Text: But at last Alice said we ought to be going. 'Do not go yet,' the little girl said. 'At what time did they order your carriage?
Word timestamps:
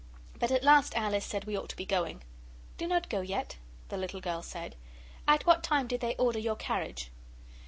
But 0.39 0.49
at 0.49 0.63
last 0.63 0.95
Alice 0.97 1.23
said 1.23 1.45
we 1.45 1.55
ought 1.55 1.69
to 1.69 1.75
be 1.75 1.85
going. 1.85 2.23
'Do 2.79 2.87
not 2.87 3.07
go 3.07 3.21
yet,' 3.21 3.57
the 3.89 3.97
little 3.97 4.19
girl 4.19 4.41
said. 4.41 4.75
'At 5.27 5.45
what 5.45 5.61
time 5.61 5.85
did 5.85 6.01
they 6.01 6.15
order 6.15 6.39
your 6.39 6.55
carriage? 6.55 7.11